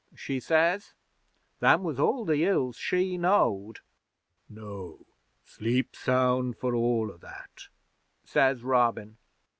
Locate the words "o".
7.11-7.17